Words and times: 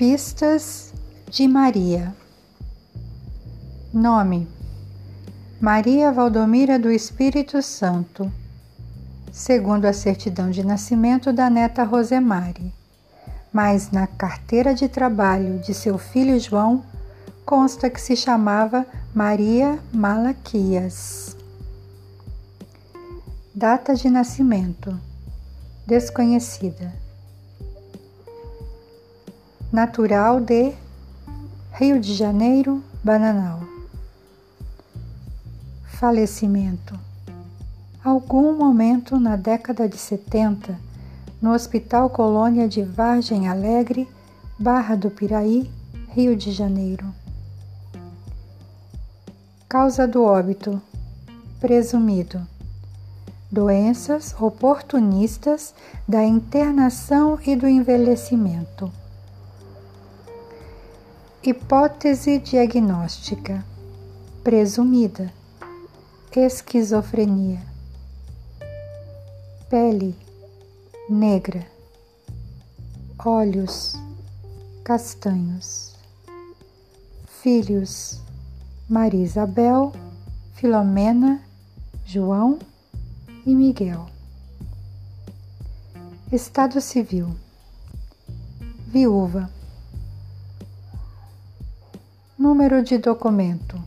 Pistas 0.00 0.94
de 1.28 1.46
Maria. 1.46 2.16
Nome: 3.92 4.48
Maria 5.60 6.10
Valdomira 6.10 6.78
do 6.78 6.90
Espírito 6.90 7.60
Santo, 7.60 8.32
segundo 9.30 9.84
a 9.84 9.92
certidão 9.92 10.50
de 10.50 10.64
nascimento 10.64 11.34
da 11.34 11.50
neta 11.50 11.84
Rosemary. 11.84 12.72
Mas 13.52 13.90
na 13.90 14.06
carteira 14.06 14.72
de 14.72 14.88
trabalho 14.88 15.58
de 15.58 15.74
seu 15.74 15.98
filho 15.98 16.40
João 16.40 16.82
consta 17.44 17.90
que 17.90 18.00
se 18.00 18.16
chamava 18.16 18.86
Maria 19.14 19.78
Malaquias. 19.92 21.36
Data 23.54 23.94
de 23.94 24.08
nascimento: 24.08 24.98
desconhecida 25.86 26.99
natural 29.72 30.40
de 30.40 30.72
Rio 31.72 32.00
de 32.00 32.12
Janeiro, 32.12 32.82
Bananal. 33.04 33.60
Falecimento. 35.84 36.98
Algum 38.02 38.56
momento 38.56 39.20
na 39.20 39.36
década 39.36 39.88
de 39.88 39.96
70, 39.96 40.76
no 41.40 41.52
Hospital 41.52 42.10
Colônia 42.10 42.66
de 42.66 42.82
Vargem 42.82 43.48
Alegre, 43.48 44.08
Barra 44.58 44.96
do 44.96 45.08
Piraí, 45.08 45.70
Rio 46.08 46.34
de 46.34 46.50
Janeiro. 46.50 47.06
Causa 49.68 50.08
do 50.08 50.24
óbito. 50.24 50.82
Presumido. 51.60 52.44
Doenças 53.48 54.34
oportunistas 54.40 55.72
da 56.08 56.24
internação 56.24 57.38
e 57.46 57.54
do 57.54 57.68
envelhecimento 57.68 58.90
Hipótese 61.42 62.38
diagnóstica. 62.38 63.64
Presumida: 64.44 65.32
esquizofrenia. 66.36 67.62
Pele. 69.70 70.14
Negra, 71.08 71.66
olhos. 73.24 73.96
Castanhos. 74.84 75.96
Filhos: 77.26 78.20
Maria 78.86 79.24
Isabel, 79.24 79.92
Filomena, 80.56 81.42
João 82.04 82.58
e 83.46 83.54
Miguel. 83.54 84.04
Estado 86.30 86.82
civil: 86.82 87.34
viúva 88.88 89.50
Número 92.40 92.82
de 92.82 92.96
documento: 92.96 93.78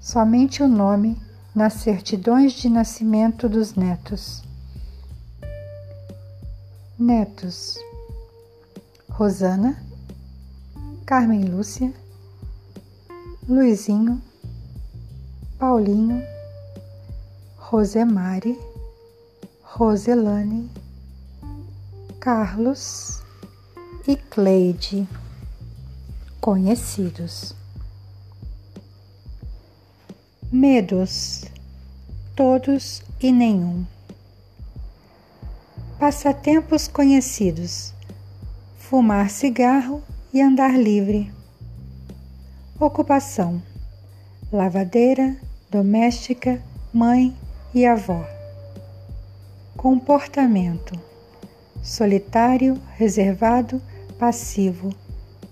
somente 0.00 0.60
o 0.60 0.66
nome 0.66 1.16
nas 1.54 1.74
certidões 1.74 2.52
de 2.54 2.68
nascimento 2.68 3.48
dos 3.48 3.76
netos. 3.76 4.42
Netos: 6.98 7.78
Rosana, 9.08 9.80
Carmen 11.06 11.44
Lúcia, 11.44 11.94
Luizinho, 13.48 14.20
Paulinho, 15.60 16.20
Rosemary, 17.56 18.58
Roselane, 19.62 20.68
Carlos. 22.18 23.22
E 24.08 24.16
Cleide 24.16 25.06
conhecidos. 26.42 27.54
Medos, 30.50 31.44
todos 32.34 33.00
e 33.20 33.30
nenhum. 33.30 33.86
Passatempos 36.00 36.88
conhecidos: 36.88 37.94
fumar 38.76 39.30
cigarro 39.30 40.02
e 40.34 40.42
andar 40.42 40.76
livre. 40.76 41.32
Ocupação: 42.80 43.62
lavadeira, 44.52 45.36
doméstica, 45.70 46.60
mãe 46.92 47.36
e 47.72 47.86
avó. 47.86 48.26
Comportamento: 49.76 50.98
solitário, 51.84 52.82
reservado, 52.96 53.80
passivo 54.18 54.92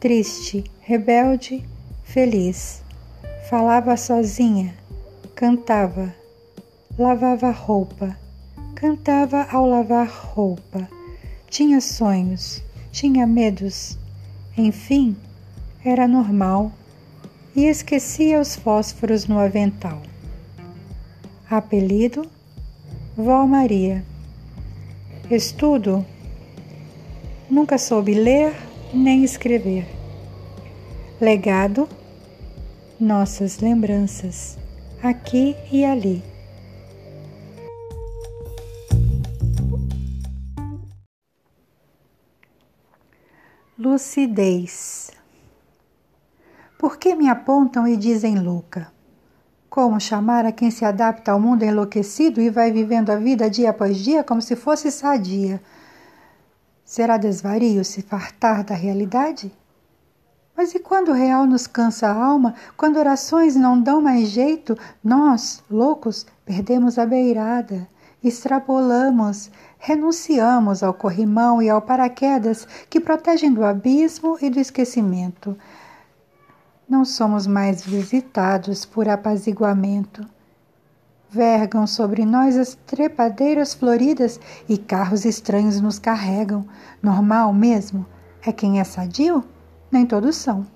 triste, 0.00 0.64
rebelde, 0.90 1.64
feliz. 2.02 2.82
Falava 3.48 3.96
sozinha, 3.96 4.74
cantava, 5.36 6.12
lavava 6.98 7.52
roupa, 7.52 8.16
cantava 8.74 9.46
ao 9.52 9.66
lavar 9.66 10.08
roupa. 10.08 10.88
Tinha 11.48 11.80
sonhos, 11.80 12.60
tinha 12.90 13.24
medos. 13.24 13.96
Enfim, 14.58 15.16
era 15.84 16.08
normal 16.08 16.72
e 17.54 17.66
esquecia 17.66 18.40
os 18.40 18.56
fósforos 18.56 19.28
no 19.28 19.38
avental. 19.38 20.02
Apelido: 21.48 22.28
Vó 23.16 23.46
Maria. 23.46 24.04
Estudo: 25.30 26.04
nunca 27.48 27.78
soube 27.78 28.12
ler 28.12 28.52
nem 28.92 29.22
escrever. 29.22 29.99
Legado, 31.20 31.86
nossas 32.98 33.58
lembranças, 33.58 34.56
aqui 35.02 35.54
e 35.70 35.84
ali. 35.84 36.24
Lucidez. 43.78 45.10
Por 46.78 46.96
que 46.96 47.14
me 47.14 47.28
apontam 47.28 47.86
e 47.86 47.98
dizem 47.98 48.40
louca? 48.40 48.90
Como 49.68 50.00
chamar 50.00 50.46
a 50.46 50.52
quem 50.52 50.70
se 50.70 50.86
adapta 50.86 51.32
ao 51.32 51.38
mundo 51.38 51.64
enlouquecido 51.64 52.40
e 52.40 52.48
vai 52.48 52.72
vivendo 52.72 53.10
a 53.10 53.16
vida 53.16 53.50
dia 53.50 53.68
após 53.68 53.98
dia 53.98 54.24
como 54.24 54.40
se 54.40 54.56
fosse 54.56 54.90
sadia? 54.90 55.60
Será 56.82 57.18
desvario 57.18 57.84
se 57.84 58.00
fartar 58.00 58.64
da 58.64 58.74
realidade? 58.74 59.59
Mas 60.60 60.74
e 60.74 60.78
quando 60.78 61.08
o 61.08 61.14
real 61.14 61.46
nos 61.46 61.66
cansa 61.66 62.06
a 62.08 62.12
alma, 62.14 62.54
quando 62.76 62.98
orações 62.98 63.56
não 63.56 63.80
dão 63.80 64.02
mais 64.02 64.28
jeito, 64.28 64.76
nós, 65.02 65.64
loucos, 65.70 66.26
perdemos 66.44 66.98
a 66.98 67.06
beirada, 67.06 67.88
extrapolamos, 68.22 69.50
renunciamos 69.78 70.82
ao 70.82 70.92
corrimão 70.92 71.62
e 71.62 71.70
ao 71.70 71.80
paraquedas 71.80 72.68
que 72.90 73.00
protegem 73.00 73.54
do 73.54 73.64
abismo 73.64 74.36
e 74.38 74.50
do 74.50 74.60
esquecimento. 74.60 75.56
Não 76.86 77.06
somos 77.06 77.46
mais 77.46 77.80
visitados 77.82 78.84
por 78.84 79.08
apaziguamento 79.08 80.28
Vergam 81.30 81.86
sobre 81.86 82.26
nós 82.26 82.58
as 82.58 82.74
trepadeiras 82.86 83.72
floridas 83.72 84.38
e 84.68 84.76
carros 84.76 85.24
estranhos 85.24 85.80
nos 85.80 85.98
carregam. 85.98 86.66
Normal 87.02 87.50
mesmo? 87.54 88.04
É 88.44 88.52
quem 88.52 88.78
é 88.78 88.84
sadio? 88.84 89.42
Nem 89.90 90.06
todos 90.06 90.36
são. 90.36 90.66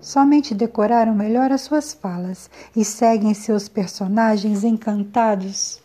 Somente 0.00 0.54
decoraram 0.54 1.14
melhor 1.14 1.52
as 1.52 1.62
suas 1.62 1.92
falas 1.92 2.48
e 2.74 2.84
seguem 2.84 3.34
seus 3.34 3.68
personagens 3.68 4.64
encantados. 4.64 5.80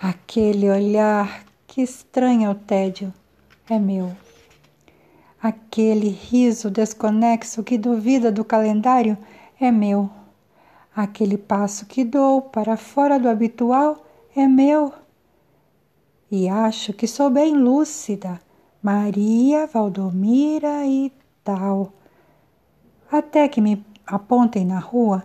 Aquele 0.00 0.68
olhar 0.68 1.44
que 1.66 1.80
estranha 1.80 2.50
o 2.50 2.54
tédio 2.54 3.12
é 3.70 3.78
meu. 3.78 4.12
Aquele 5.42 6.08
riso 6.08 6.70
desconexo 6.70 7.62
que 7.62 7.78
duvida 7.78 8.30
do 8.30 8.44
calendário 8.44 9.16
é 9.60 9.70
meu. 9.70 10.10
Aquele 10.94 11.38
passo 11.38 11.86
que 11.86 12.04
dou 12.04 12.42
para 12.42 12.76
fora 12.76 13.18
do 13.18 13.28
habitual 13.28 14.04
é 14.34 14.46
meu. 14.46 14.92
E 16.30 16.48
acho 16.48 16.92
que 16.92 17.06
sou 17.06 17.30
bem 17.30 17.56
lúcida, 17.56 18.40
Maria, 18.82 19.66
Valdomira 19.66 20.84
e 20.84 21.12
tal. 21.46 21.92
Até 23.10 23.48
que 23.48 23.60
me 23.60 23.86
apontem 24.04 24.66
na 24.66 24.80
rua. 24.80 25.22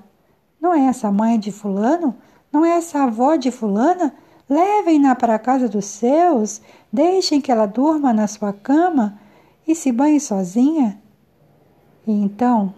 Não 0.62 0.72
é 0.72 0.86
essa 0.86 1.12
mãe 1.12 1.40
de 1.40 1.52
Fulano? 1.52 2.16
Não 2.54 2.64
é 2.64 2.78
essa 2.78 3.04
avó 3.04 3.36
de 3.36 3.50
Fulana? 3.50 4.14
Levem-na 4.48 5.16
para 5.16 5.36
a 5.36 5.40
casa 5.40 5.68
dos 5.68 5.86
seus, 5.86 6.62
deixem 6.94 7.42
que 7.42 7.52
ela 7.52 7.66
durma 7.66 8.14
na 8.14 8.28
sua 8.28 8.54
cama 8.54 9.18
e 9.68 9.74
se 9.74 9.92
banhe 9.92 10.20
sozinha. 10.20 11.02
E 12.06 12.12
então 12.12 12.74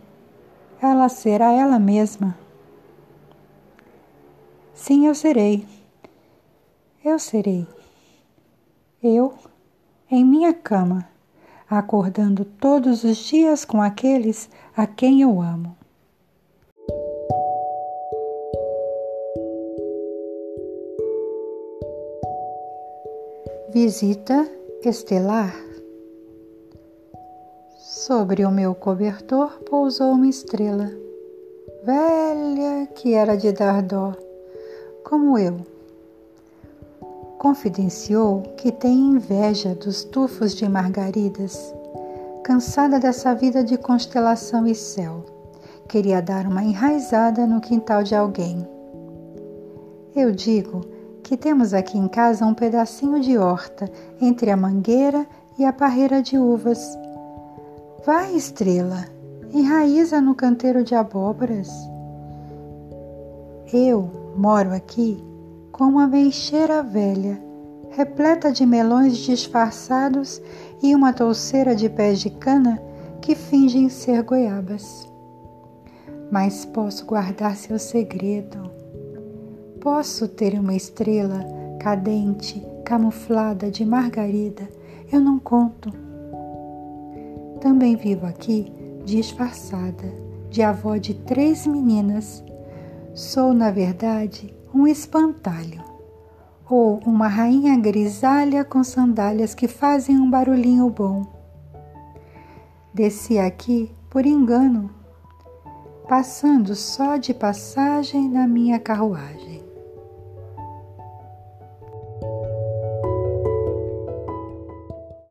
ela 0.81 1.09
será 1.09 1.51
ela 1.51 1.79
mesma. 1.79 2.37
Sim, 4.73 5.07
eu 5.07 5.15
serei. 5.15 5.65
Eu 7.03 7.19
serei. 7.19 7.67
Eu, 9.01 9.33
em 10.09 10.23
minha 10.23 10.53
cama, 10.53 11.12
acordando 11.69 12.45
todos 12.45 13.03
os 13.03 13.17
dias 13.17 13.65
com 13.65 13.81
aqueles 13.81 14.49
a 14.75 14.85
quem 14.85 15.21
eu 15.21 15.41
amo. 15.41 15.75
Visita 23.73 24.47
estelar. 24.83 25.55
Sobre 27.79 28.45
o 28.45 28.51
meu 28.51 28.75
cobertor 28.75 29.59
pousou 29.63 30.11
uma 30.11 30.27
estrela, 30.27 30.91
velha 31.83 32.85
que 32.93 33.13
era 33.13 33.35
de 33.35 33.51
dar 33.51 33.81
dó, 33.81 34.13
como 35.03 35.39
eu. 35.39 35.72
Confidenciou 37.43 38.41
que 38.55 38.71
tem 38.71 38.97
inveja 38.97 39.75
dos 39.75 40.05
tufos 40.05 40.55
de 40.55 40.69
margaridas, 40.69 41.75
cansada 42.41 43.01
dessa 43.01 43.35
vida 43.35 43.61
de 43.61 43.77
constelação 43.77 44.65
e 44.65 44.73
céu. 44.73 45.25
Queria 45.89 46.21
dar 46.21 46.47
uma 46.47 46.63
enraizada 46.63 47.45
no 47.45 47.59
quintal 47.59 48.01
de 48.01 48.15
alguém. 48.15 48.65
Eu 50.15 50.31
digo 50.31 50.85
que 51.21 51.35
temos 51.35 51.73
aqui 51.73 51.97
em 51.97 52.07
casa 52.07 52.45
um 52.45 52.53
pedacinho 52.53 53.19
de 53.19 53.37
horta 53.37 53.91
entre 54.21 54.49
a 54.49 54.55
mangueira 54.55 55.27
e 55.59 55.65
a 55.65 55.73
parreira 55.73 56.21
de 56.21 56.37
uvas. 56.37 56.97
Vai, 58.05 58.33
estrela, 58.37 59.03
enraiza 59.53 60.21
no 60.21 60.33
canteiro 60.33 60.81
de 60.81 60.95
abóboras. 60.95 61.69
Eu 63.73 64.09
moro 64.37 64.73
aqui 64.73 65.32
com 65.73 65.83
uma 65.83 66.07
meixeira 66.07 66.81
velha, 66.81 67.37
repleta 67.89 68.49
de 68.49 68.65
melões 68.65 69.17
disfarçados 69.17 70.41
e 70.81 70.95
uma 70.95 71.11
touceira 71.11 71.75
de 71.75 71.89
pés 71.89 72.21
de 72.21 72.29
cana 72.29 72.81
que 73.21 73.35
fingem 73.35 73.89
ser 73.89 74.23
goiabas. 74.23 75.05
Mas 76.31 76.63
posso 76.63 77.05
guardar 77.05 77.57
seu 77.57 77.77
segredo 77.77 78.71
Posso 79.83 80.29
ter 80.29 80.57
uma 80.57 80.73
estrela 80.73 81.45
cadente, 81.77 82.65
camuflada 82.85 83.69
de 83.69 83.83
margarida, 83.83 84.65
eu 85.11 85.19
não 85.19 85.37
conto. 85.37 85.91
Também 87.59 87.97
vivo 87.97 88.25
aqui 88.25 88.71
disfarçada, 89.03 90.05
de 90.49 90.61
avó 90.61 90.95
de 90.95 91.13
três 91.13 91.67
meninas. 91.67 92.41
Sou, 93.13 93.53
na 93.53 93.71
verdade, 93.71 94.55
um 94.73 94.87
espantalho, 94.87 95.83
ou 96.67 96.97
uma 97.05 97.27
rainha 97.27 97.77
grisalha 97.77 98.65
com 98.65 98.83
sandálias 98.83 99.53
que 99.53 99.67
fazem 99.67 100.17
um 100.17 100.27
barulhinho 100.27 100.89
bom. 100.89 101.27
Desci 102.91 103.37
aqui 103.37 103.93
por 104.09 104.25
engano, 104.25 104.89
passando 106.09 106.73
só 106.75 107.17
de 107.17 107.33
passagem 107.33 108.27
na 108.27 108.47
minha 108.47 108.79
carruagem. 108.79 109.52